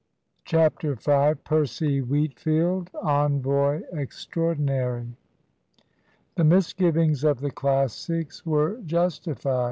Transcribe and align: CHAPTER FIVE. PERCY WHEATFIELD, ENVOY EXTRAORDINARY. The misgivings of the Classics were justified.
CHAPTER 0.45 0.95
FIVE. 0.95 1.43
PERCY 1.43 2.01
WHEATFIELD, 2.01 2.89
ENVOY 3.05 3.83
EXTRAORDINARY. 3.93 5.13
The 6.33 6.43
misgivings 6.43 7.23
of 7.23 7.39
the 7.39 7.51
Classics 7.51 8.43
were 8.43 8.79
justified. 8.83 9.59